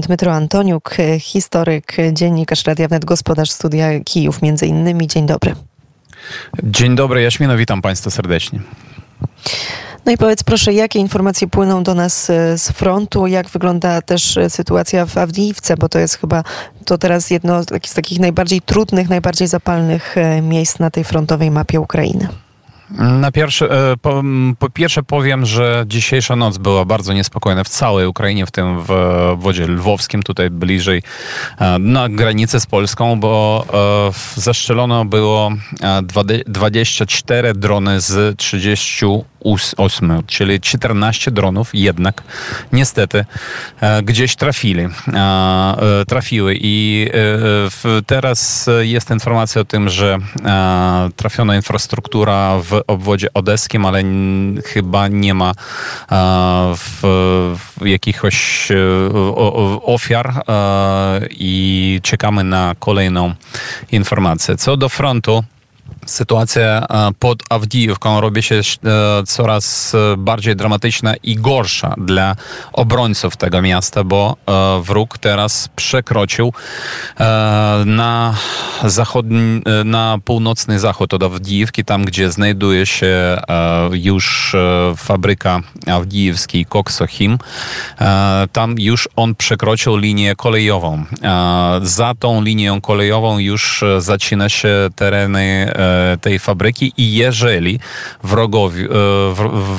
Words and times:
Dmytro 0.00 0.32
Antoniuk, 0.32 0.96
historyk, 1.20 1.96
dziennikarz 2.12 2.64
Radia 2.64 2.88
Wnet, 2.88 3.04
gospodarz 3.04 3.50
studia 3.50 4.00
Kijów 4.04 4.42
między 4.42 4.66
innymi. 4.66 5.06
Dzień 5.06 5.26
dobry. 5.26 5.54
Dzień 6.62 6.96
dobry, 6.96 7.22
Jaśmino, 7.22 7.56
witam 7.56 7.82
Państwa 7.82 8.10
serdecznie. 8.10 8.60
No 10.06 10.12
i 10.12 10.16
powiedz 10.16 10.42
proszę, 10.42 10.72
jakie 10.72 10.98
informacje 10.98 11.48
płyną 11.48 11.82
do 11.82 11.94
nas 11.94 12.30
e, 12.30 12.58
z 12.58 12.70
frontu, 12.70 13.26
jak 13.26 13.48
wygląda 13.48 14.02
też 14.02 14.36
e, 14.36 14.50
sytuacja 14.50 15.06
w 15.06 15.18
Awdijiwce, 15.18 15.76
bo 15.76 15.88
to 15.88 15.98
jest 15.98 16.18
chyba 16.18 16.44
to 16.84 16.98
teraz 16.98 17.30
jedno 17.30 17.62
z 17.62 17.94
takich 17.94 18.20
najbardziej 18.20 18.60
trudnych, 18.60 19.08
najbardziej 19.08 19.48
zapalnych 19.48 20.18
e, 20.18 20.42
miejsc 20.42 20.78
na 20.78 20.90
tej 20.90 21.04
frontowej 21.04 21.50
mapie 21.50 21.80
Ukrainy. 21.80 22.28
Na 22.90 23.32
pierwsze, 23.32 23.68
po, 24.02 24.22
po, 24.58 24.70
pierwsze 24.70 25.02
powiem, 25.02 25.46
że 25.46 25.84
dzisiejsza 25.86 26.36
noc 26.36 26.58
była 26.58 26.84
bardzo 26.84 27.12
niespokojna 27.12 27.64
w 27.64 27.68
całej 27.68 28.06
Ukrainie, 28.06 28.46
w 28.46 28.50
tym 28.50 28.82
w 28.82 28.88
wodzie 29.36 29.66
lwowskim, 29.66 30.22
tutaj 30.22 30.50
bliżej 30.50 31.02
na 31.80 32.08
granicy 32.08 32.60
z 32.60 32.66
Polską, 32.66 33.20
bo 33.20 33.64
zaszczelono 34.34 35.04
było 35.04 35.52
24 36.46 37.54
drony 37.54 38.00
z 38.00 38.38
30 38.38 39.06
8, 39.76 40.22
czyli 40.26 40.60
14 40.60 41.30
dronów 41.30 41.70
jednak 41.74 42.22
niestety 42.72 43.24
e, 43.80 44.02
gdzieś 44.02 44.36
trafili, 44.36 44.82
e, 44.82 44.88
e, 45.16 46.04
trafiły 46.08 46.54
i 46.60 47.08
teraz 48.06 48.70
jest 48.80 49.10
informacja 49.10 49.60
o 49.60 49.64
tym, 49.64 49.88
że 49.88 50.18
trafiona 51.16 51.56
infrastruktura 51.56 52.58
w 52.58 52.82
obwodzie 52.86 53.32
odeskim, 53.34 53.86
ale 53.86 54.02
chyba 54.64 55.08
nie 55.08 55.34
ma 55.34 55.52
w, 56.76 57.56
jakichś 57.84 58.68
ofiar 59.82 60.32
i 61.30 62.00
czekamy 62.02 62.44
na 62.44 62.74
kolejną 62.78 63.34
informację. 63.92 64.56
Co 64.56 64.76
do 64.76 64.88
frontu, 64.88 65.44
sytuacja 66.06 66.86
e, 66.90 67.10
pod 67.18 67.42
Awdijówką 67.50 68.20
robi 68.20 68.42
się 68.42 68.54
e, 68.54 68.62
coraz 69.26 69.94
e, 69.94 70.16
bardziej 70.16 70.56
dramatyczna 70.56 71.14
i 71.22 71.36
gorsza 71.36 71.94
dla 71.98 72.36
obrońców 72.72 73.36
tego 73.36 73.62
miasta, 73.62 74.04
bo 74.04 74.36
wróg 74.82 75.18
teraz 75.18 75.68
przekroczył 75.76 76.52
na, 77.86 78.34
zachodni, 78.84 79.62
na 79.84 80.18
północny 80.24 80.78
zachód 80.78 81.14
od 81.14 81.22
Awdijówki, 81.22 81.84
tam 81.84 82.04
gdzie 82.04 82.30
znajduje 82.30 82.86
się 82.86 83.40
już 83.92 84.56
fabryka 84.96 85.60
awdijewskiej 85.86 86.64
Koksochim. 86.64 87.38
Tam 88.52 88.74
już 88.78 89.08
on 89.16 89.34
przekroczył 89.34 89.96
linię 89.96 90.36
kolejową. 90.36 91.04
Za 91.82 92.14
tą 92.18 92.42
linią 92.42 92.80
kolejową 92.80 93.38
już 93.38 93.84
zaczyna 93.98 94.48
się 94.48 94.88
tereny 94.96 95.72
tej 96.20 96.38
fabryki 96.38 96.92
i 96.96 97.14
jeżeli 97.14 97.80
wrogowi, 98.24 98.84
e, 98.84 98.88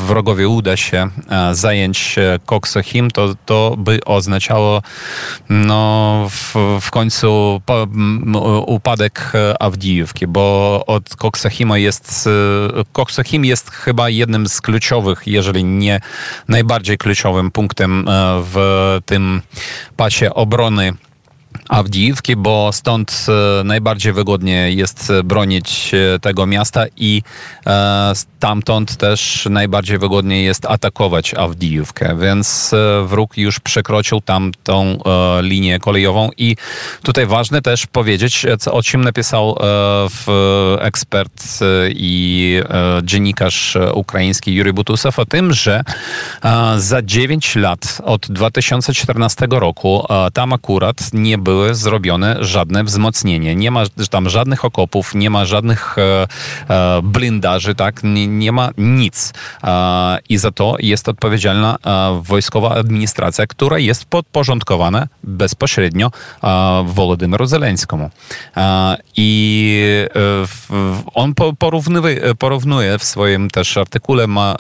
wrogowi 0.07 0.45
uda 0.45 0.77
się 0.77 1.09
e, 1.29 1.55
zająć 1.55 2.15
Koksochim, 2.45 3.11
to, 3.11 3.35
to 3.45 3.75
by 3.77 3.99
oznaczało 4.05 4.81
no, 5.49 6.27
w, 6.29 6.55
w 6.81 6.91
końcu 6.91 7.61
upadek 8.67 9.31
Awdijówki, 9.59 10.27
bo 10.27 10.83
od 10.87 11.15
Koksochima 11.15 11.77
jest 11.77 12.29
Koksochim 12.91 13.45
jest 13.45 13.71
chyba 13.71 14.09
jednym 14.09 14.47
z 14.47 14.61
kluczowych, 14.61 15.21
jeżeli 15.25 15.63
nie 15.63 15.99
najbardziej 16.47 16.97
kluczowym 16.97 17.51
punktem 17.51 18.07
e, 18.07 18.43
w 18.43 18.57
tym 19.05 19.41
pasie 19.97 20.33
obrony 20.33 20.93
Awdijiwki, 21.69 22.35
bo 22.35 22.69
stąd 22.73 23.25
e, 23.59 23.63
najbardziej 23.63 24.13
wygodnie 24.13 24.71
jest 24.71 25.11
bronić 25.23 25.91
e, 25.93 26.19
tego 26.19 26.45
miasta 26.45 26.85
i 26.97 27.21
e, 27.67 28.11
stamtąd 28.15 28.97
też 28.97 29.47
najbardziej 29.49 29.97
wygodnie 29.97 30.43
jest 30.43 30.65
atakować 30.65 31.33
Awdijówkę, 31.33 32.17
więc 32.21 32.71
wróg 33.05 33.37
już 33.37 33.59
przekroczył 33.59 34.21
tam 34.21 34.51
tą 34.63 34.99
linię 35.41 35.79
kolejową 35.79 36.29
i 36.37 36.55
tutaj 37.03 37.25
ważne 37.25 37.61
też 37.61 37.85
powiedzieć, 37.85 38.45
o 38.71 38.83
czym 38.83 39.03
napisał 39.03 39.57
ekspert 40.79 41.59
i 41.89 42.61
dziennikarz 43.03 43.77
ukraiński 43.93 44.53
Jury 44.53 44.73
Butusow 44.73 45.19
o 45.19 45.25
tym, 45.25 45.53
że 45.53 45.83
za 46.77 47.01
9 47.01 47.55
lat 47.55 48.01
od 48.03 48.31
2014 48.31 49.47
roku 49.49 50.05
tam 50.33 50.53
akurat 50.53 50.97
nie 51.13 51.37
były 51.39 51.75
zrobione 51.75 52.35
żadne 52.39 52.83
wzmocnienie. 52.83 53.55
Nie 53.55 53.71
ma 53.71 53.83
tam 54.09 54.29
żadnych 54.29 54.65
okopów, 54.65 55.15
nie 55.15 55.29
ma 55.29 55.45
żadnych 55.45 55.95
e, 55.97 56.27
e, 56.69 57.01
blindaży, 57.03 57.75
tak? 57.75 58.03
Nie, 58.03 58.27
nie 58.27 58.51
ma 58.51 58.69
nic. 58.77 59.33
E, 59.63 60.17
I 60.29 60.37
za 60.37 60.51
to 60.51 60.75
jest 60.79 61.09
odpowiedzialna 61.09 61.77
e, 61.85 62.21
wojskowa 62.23 62.75
administracja, 62.75 63.47
która 63.47 63.79
jest 63.79 64.05
podporządkowana 64.05 65.07
bezpośrednio 65.23 66.11
e, 66.43 66.83
Wolodymyru 66.87 67.45
Zeleńskiemu. 67.45 68.09
E, 68.57 68.97
I 69.17 69.79
on 71.13 71.33
porównuje, 71.59 72.35
porównuje 72.35 72.99
w 72.99 73.03
swoim 73.03 73.49
też 73.49 73.77
artykule, 73.77 74.27
ma, 74.27 74.55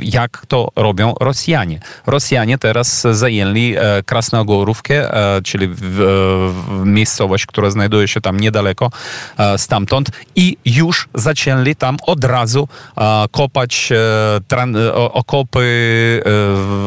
jak 0.00 0.42
to 0.48 0.68
robią 0.76 1.14
Rosjanie. 1.20 1.80
Rosjanie 2.06 2.58
teraz 2.58 3.06
zajęli 3.12 3.74
Krasnogorówkę, 4.06 5.10
czyli 5.42 5.68
w, 5.68 5.80
w 5.80 6.84
miejscowość, 6.84 7.46
która 7.46 7.70
znajduje 7.70 8.08
się 8.08 8.20
tam 8.20 8.40
niedaleko 8.40 8.90
e, 9.38 9.58
stamtąd 9.58 10.10
i 10.36 10.56
już 10.64 11.08
zaczęli 11.14 11.76
tam 11.76 11.96
od 12.02 12.24
razu 12.24 12.68
e, 12.96 13.24
kopać 13.30 13.92
e, 13.92 14.94
okopy, 14.94 15.66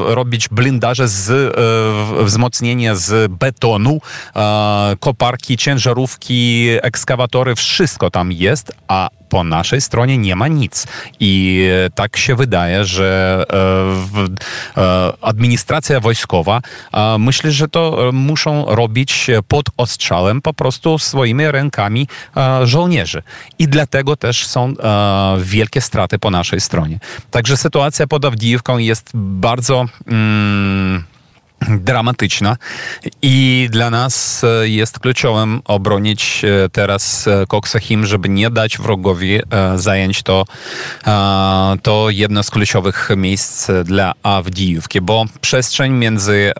robić 0.05 0.49
blindaże 0.49 1.07
z 1.07 1.55
wzmocnienia 2.25 2.95
z 2.95 3.31
betonu, 3.31 4.01
koparki, 4.99 5.57
ciężarówki, 5.57 6.67
ekskawatory, 6.81 7.55
wszystko 7.55 8.11
tam 8.11 8.31
jest, 8.31 8.71
a 8.87 9.09
po 9.29 9.43
naszej 9.43 9.81
stronie 9.81 10.17
nie 10.17 10.35
ma 10.35 10.47
nic. 10.47 10.87
I 11.19 11.65
tak 11.95 12.17
się 12.17 12.35
wydaje, 12.35 12.85
że 12.85 13.43
administracja 15.21 15.99
wojskowa 15.99 16.61
myślę, 17.19 17.51
że 17.51 17.67
to 17.67 18.09
muszą 18.13 18.65
robić 18.75 19.27
pod 19.47 19.65
ostrzałem 19.77 20.41
po 20.41 20.53
prostu 20.53 20.99
swoimi 20.99 21.51
rękami 21.51 22.07
żołnierzy. 22.63 23.21
I 23.59 23.67
dlatego 23.67 24.15
też 24.15 24.47
są 24.47 24.73
wielkie 25.39 25.81
straty 25.81 26.19
po 26.19 26.31
naszej 26.31 26.61
stronie. 26.61 26.99
Także 27.31 27.57
sytuacja 27.57 28.07
pod 28.07 28.25
Awdijówką 28.25 28.77
jest 28.77 29.09
bardzo... 29.13 29.85
Mm, 30.07 31.03
dramatyczna. 31.77 32.57
I 33.21 33.67
dla 33.71 33.89
nas 33.89 34.43
e, 34.43 34.69
jest 34.69 34.99
kluczowym 34.99 35.61
obronić 35.65 36.41
e, 36.45 36.69
teraz 36.69 37.27
e, 37.27 37.45
Koksachim, 37.47 38.05
żeby 38.05 38.29
nie 38.29 38.49
dać 38.49 38.77
wrogowi 38.77 39.39
zająć 39.75 40.23
to, 40.23 40.45
to 41.81 42.09
jedno 42.09 42.43
z 42.43 42.49
kluczowych 42.49 43.09
miejsc 43.17 43.71
dla 43.85 44.13
Awdijówki, 44.23 45.01
bo 45.01 45.25
przestrzeń 45.41 45.93
między, 45.93 46.51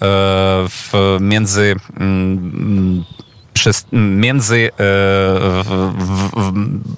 między 1.20 1.76
mm, 2.00 3.03
przez, 3.59 3.86
między 3.92 4.70
e, 4.70 4.84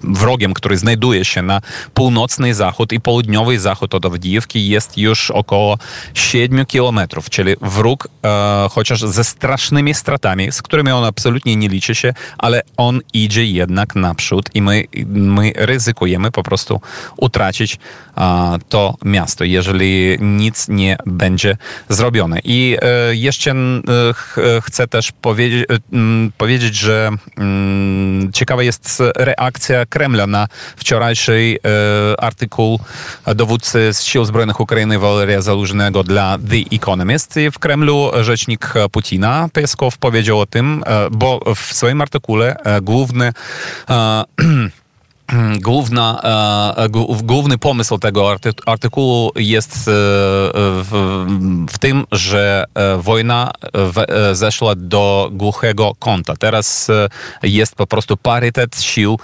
wrogiem, 0.04 0.54
który 0.54 0.78
znajduje 0.78 1.26
się 1.26 1.42
na 1.42 1.62
północny 1.94 2.54
zachód 2.54 2.94
i 2.94 3.00
południowy 3.00 3.60
zachód 3.60 3.96
od 3.96 4.06
Awdijewki 4.06 4.68
jest 4.68 4.98
już 4.98 5.32
około 5.32 5.78
7 6.14 6.66
kilometrów, 6.66 7.30
czyli 7.30 7.56
wróg, 7.62 8.08
e, 8.26 8.68
chociaż 8.72 9.02
ze 9.02 9.24
strasznymi 9.24 9.94
stratami, 9.94 10.52
z 10.52 10.62
którymi 10.62 10.92
on 10.92 11.06
absolutnie 11.06 11.56
nie 11.56 11.69
liczy 11.69 11.96
się, 11.96 12.13
ale 12.38 12.62
on 12.78 13.00
idzie 13.14 13.46
jednak 13.46 13.96
naprzód 13.96 14.50
i 14.54 14.62
my, 14.62 14.84
my 15.07 15.54
ryzykujemy 15.56 16.31
po 16.31 16.44
prostu 16.44 16.81
utracić 17.18 17.78
to 18.69 18.96
miasto, 19.06 19.44
jeżeli 19.44 20.18
nic 20.19 20.68
nie 20.68 20.98
będzie 21.06 21.57
zrobione. 21.90 22.40
I 22.44 22.78
e, 22.81 23.16
jeszcze 23.16 23.56
chcę 24.62 24.88
też 24.88 25.12
powiedzieć, 25.12 25.66
powiedzieć 26.38 26.50
powiedzieć, 26.51 26.75
że 26.75 27.09
mm, 27.38 28.31
ciekawa 28.33 28.63
jest 28.63 29.03
reakcja 29.15 29.86
Kremla 29.86 30.27
na 30.27 30.48
wczorajszy 30.75 31.57
e, 31.65 32.24
artykuł 32.24 32.80
dowódcy 33.36 33.94
z 33.94 34.03
Sił 34.03 34.25
Zbrojnych 34.25 34.59
Ukrainy 34.59 35.00
Waleria 35.00 35.42
Zalużnego 35.42 36.03
dla 36.03 36.38
The 36.50 36.75
Economist. 36.75 37.38
I 37.38 37.51
w 37.51 37.59
Kremlu 37.59 38.12
rzecznik 38.21 38.74
Putina, 38.92 39.50
Pieskow, 39.53 39.98
powiedział 39.98 40.39
o 40.39 40.45
tym, 40.45 40.83
e, 40.86 41.07
bo 41.12 41.39
w 41.56 41.74
swoim 41.74 42.01
artykule 42.01 42.56
e, 42.63 42.81
główny 42.81 43.33
główna, 45.60 46.22
e, 46.78 46.89
główny 47.24 47.57
pomysł 47.57 47.98
tego 47.98 48.36
artykułu 48.66 49.31
jest 49.36 49.74
e, 49.74 49.92
w, 50.83 51.25
w, 51.72 51.80
tym, 51.80 52.06
że 52.12 52.66
e, 52.75 52.98
wojna 52.98 53.51
zeszła 54.31 54.75
do 54.75 55.30
głuchego 55.33 55.92
kąta. 56.00 56.33
Teraz 56.39 56.88
jest 57.44 57.75
po 57.75 57.88
prostu 57.88 58.18
parytet 58.18 58.81
sił, 58.81 59.19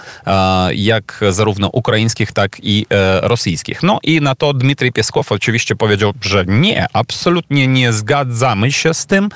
jak 0.74 1.20
zarówno 1.30 1.70
ukraińskich, 1.72 2.32
tak 2.32 2.56
i 2.62 2.86
rosyjskich. 3.22 3.82
No 3.82 3.98
i 4.02 4.20
na 4.20 4.34
to 4.34 4.54
Dmitrij 4.54 4.92
Pieskow 4.92 5.32
oczywiście 5.32 5.76
powiedział, 5.76 6.12
że 6.20 6.44
nie, 6.46 6.86
absolutnie 6.92 7.66
nie 7.66 7.92
zgadzamy 7.92 8.72
się 8.72 8.94
z 8.94 9.06
tym, 9.06 9.28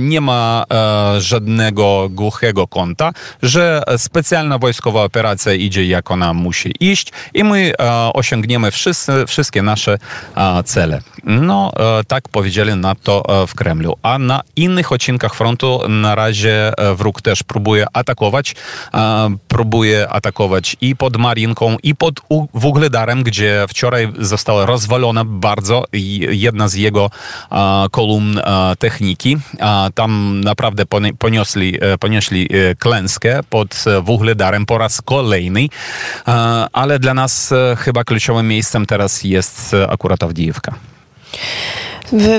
nie 0.00 0.20
ma 0.20 0.64
żadnego 1.18 2.08
głuchego 2.10 2.68
kąta, 2.68 3.12
że 3.42 3.82
specjalna 3.96 4.58
wojskowa 4.58 5.04
operacja 5.04 5.52
idzie 5.52 5.86
jak 5.86 6.01
jak 6.02 6.10
ona 6.10 6.34
musi 6.34 6.74
iść 6.80 7.12
i 7.34 7.44
my 7.44 7.72
e, 7.78 8.12
osiągniemy 8.12 8.70
wszyscy, 8.70 9.26
wszystkie 9.26 9.62
nasze 9.62 9.98
e, 10.36 10.62
cele. 10.62 11.00
No, 11.24 11.72
e, 11.76 12.04
tak 12.04 12.28
powiedzieli 12.28 12.74
na 12.74 12.94
to 12.94 13.46
w 13.46 13.54
Kremlu. 13.54 13.96
A 14.02 14.18
na 14.18 14.40
innych 14.56 14.92
odcinkach 14.92 15.34
frontu 15.34 15.88
na 15.88 16.14
razie 16.14 16.72
wróg 16.94 17.22
też 17.22 17.42
próbuje 17.42 17.86
atakować. 17.92 18.54
Próbuje 19.48 20.08
atakować 20.08 20.76
i 20.80 20.96
pod 20.96 21.16
Marinką, 21.16 21.76
i 21.82 21.94
pod 21.94 22.20
Wugledarem, 22.54 23.22
gdzie 23.22 23.64
wczoraj 23.68 24.12
została 24.18 24.66
rozwalona 24.66 25.24
bardzo 25.24 25.84
jedna 26.30 26.68
z 26.68 26.74
jego 26.74 27.10
kolumn 27.90 28.40
techniki. 28.78 29.36
Tam 29.94 30.40
naprawdę 30.40 30.84
poniosli, 31.18 31.78
ponieśli 32.00 32.48
klęskę 32.78 33.40
pod 33.50 33.84
Wugledarem 34.02 34.66
po 34.66 34.78
raz 34.78 35.02
kolejny. 35.02 35.68
E, 36.28 36.32
ale 36.72 36.98
dla 36.98 37.14
nas 37.14 37.52
e, 37.52 37.76
chyba 37.78 38.04
kluczowym 38.04 38.48
miejscem 38.48 38.86
teraz 38.86 39.24
jest 39.24 39.74
e, 39.74 39.90
akurat 39.90 40.22
Awdijewka. 40.22 40.74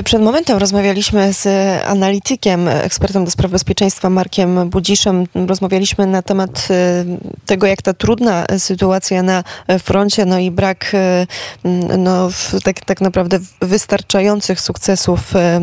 Przed 0.04 0.22
momentem 0.22 0.58
rozmawialiśmy 0.58 1.32
z 1.32 1.46
analitykiem, 1.86 2.68
ekspertem 2.68 3.24
do 3.24 3.30
spraw 3.30 3.50
bezpieczeństwa 3.50 4.10
Markiem 4.10 4.70
Budziszem. 4.70 5.26
Rozmawialiśmy 5.46 6.06
na 6.06 6.22
temat 6.22 6.68
e, 6.70 7.04
tego, 7.46 7.66
jak 7.66 7.82
ta 7.82 7.94
trudna 7.94 8.44
sytuacja 8.58 9.22
na 9.22 9.44
froncie, 9.78 10.24
no 10.24 10.38
i 10.38 10.50
brak 10.50 10.92
e, 10.94 11.26
no, 11.98 12.28
tak, 12.64 12.80
tak 12.80 13.00
naprawdę 13.00 13.38
wystarczających 13.60 14.60
sukcesów 14.60 15.36
e, 15.36 15.60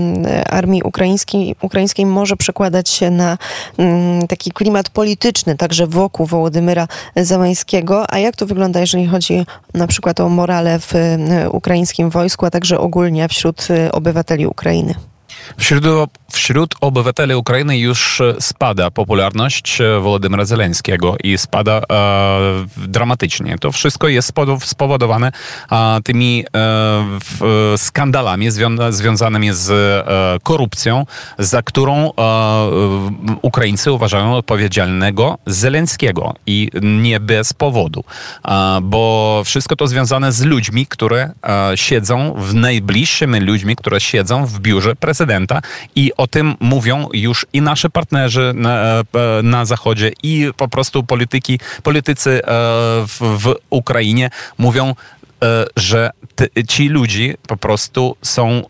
armii 0.49 0.83
ukraińskiej, 0.83 1.55
ukraińskiej 1.61 2.05
może 2.05 2.37
przekładać 2.37 2.89
się 2.89 3.11
na 3.11 3.37
taki 4.29 4.51
klimat 4.51 4.89
polityczny, 4.89 5.57
także 5.57 5.87
wokół 5.87 6.25
Wołodymyra 6.25 6.87
Zamańskiego. 7.15 8.13
A 8.13 8.19
jak 8.19 8.35
to 8.35 8.45
wygląda, 8.45 8.79
jeżeli 8.79 9.07
chodzi 9.07 9.45
na 9.73 9.87
przykład 9.87 10.19
o 10.19 10.29
morale 10.29 10.79
w 10.79 10.93
ukraińskim 11.51 12.09
wojsku, 12.09 12.45
a 12.45 12.49
także 12.49 12.79
ogólnie 12.79 13.27
wśród 13.27 13.67
obywateli 13.91 14.00
Ukrainy. 14.47 14.95
Wśród, 15.57 15.85
wśród 16.31 16.75
obywateli 16.81 17.35
Ukrainy 17.35 17.77
już 17.77 18.21
e, 18.21 18.35
spada 18.39 18.91
popularność 18.91 19.81
e, 19.81 19.99
Wolodymyra 19.99 20.45
Zeleńskiego 20.45 21.15
i 21.23 21.37
spada 21.37 21.77
e, 21.77 21.81
dramatycznie. 22.77 23.57
To 23.57 23.71
wszystko 23.71 24.07
jest 24.07 24.33
spowodowane 24.59 25.31
e, 25.71 26.01
tymi 26.03 26.45
e, 26.55 27.77
skandalami 27.77 28.51
zwią 28.51 28.91
związanymi 28.91 29.49
z 29.53 29.69
e, 29.71 30.39
korupcją, 30.43 31.05
za 31.39 31.61
którą 31.61 32.11
Ukraińcy 33.41 33.91
uważają 33.91 34.35
odpowiedzialnego 34.35 35.37
Zeleńskiego 35.45 36.35
i 36.45 36.69
nie 36.81 37.19
bez 37.19 37.53
powodu, 37.53 38.03
bo 38.81 39.41
wszystko 39.45 39.75
to 39.75 39.87
związane 39.87 40.31
z 40.31 40.43
ludźmi, 40.43 40.85
które 40.85 41.31
siedzą 41.75 42.33
w 42.37 42.53
najbliższymi 42.53 43.39
ludźmi, 43.39 43.75
które 43.75 43.99
siedzą 44.01 44.45
w 44.45 44.59
biurze 44.59 44.95
prezydenta 44.95 45.61
i 45.95 46.11
o 46.21 46.27
tym 46.27 46.55
mówią 46.59 47.09
już 47.13 47.45
i 47.53 47.61
nasi 47.61 47.89
partnerzy 47.89 48.53
na, 48.55 48.99
e, 48.99 49.03
na 49.43 49.65
Zachodzie 49.65 50.11
i 50.23 50.51
po 50.57 50.67
prostu 50.67 51.03
polityki, 51.03 51.59
politycy 51.83 52.29
e, 52.29 52.41
w, 53.07 53.19
w 53.19 53.55
Ukrainie 53.69 54.29
mówią, 54.57 54.95
e, 55.43 55.65
że 55.77 56.09
ci 56.67 56.89
ludzie 56.89 57.35
po 57.47 57.57
prostu 57.57 58.15
są 58.21 58.63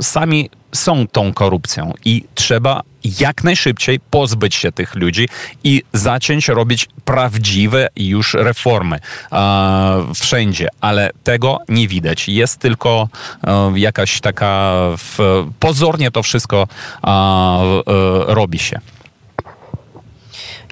sami 0.00 0.50
są 0.72 1.06
tą 1.06 1.32
korupcją 1.32 1.92
i 2.04 2.24
trzeba 2.34 2.82
jak 3.20 3.44
najszybciej 3.44 4.00
pozbyć 4.10 4.54
się 4.54 4.72
tych 4.72 4.94
ludzi 4.94 5.28
i 5.64 5.82
zacząć 5.92 6.48
robić 6.48 6.88
prawdziwe 7.04 7.88
już 7.96 8.34
reformy 8.34 8.98
e, 9.32 10.04
wszędzie, 10.14 10.68
ale 10.80 11.10
tego 11.24 11.58
nie 11.68 11.88
widać. 11.88 12.28
Jest 12.28 12.60
tylko 12.60 13.08
e, 13.46 13.72
jakaś 13.76 14.20
taka, 14.20 14.72
w, 14.96 15.18
pozornie 15.60 16.10
to 16.10 16.22
wszystko 16.22 16.68
e, 17.06 17.82
robi 18.26 18.58
się. 18.58 18.80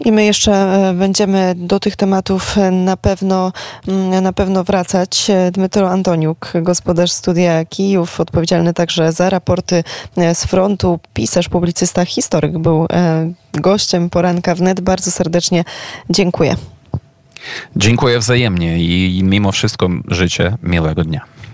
I 0.04 0.12
my 0.12 0.24
jeszcze 0.24 0.52
e, 0.52 0.94
będziemy 0.94 1.54
do 1.56 1.80
tych 1.80 1.96
tematów 1.96 2.58
e, 2.58 2.70
na 2.70 2.96
pewno, 2.96 3.52
mm, 3.88 4.22
na 4.22 4.32
pewno 4.32 4.64
wracać. 4.64 5.30
E, 5.30 5.50
Dmytro 5.50 5.90
Antoniuk, 5.90 6.52
gospodarz 6.62 7.10
studia 7.10 7.64
Kijów, 7.64 8.20
odpowiedzialny 8.20 8.74
także 8.74 9.12
za 9.12 9.30
raporty 9.30 9.84
z 10.34 10.44
frontu, 10.44 11.00
pisarz, 11.14 11.48
publicysta, 11.48 12.04
historyk, 12.04 12.58
był 12.58 12.86
gościem 13.54 14.10
poranka 14.10 14.54
wnet. 14.54 14.80
Bardzo 14.80 15.10
serdecznie 15.10 15.64
dziękuję. 16.10 16.56
Dziękuję 17.76 18.18
wzajemnie 18.18 18.78
i 18.78 19.22
mimo 19.24 19.52
wszystko 19.52 19.88
życzę 20.08 20.56
miłego 20.62 21.04
dnia. 21.04 21.20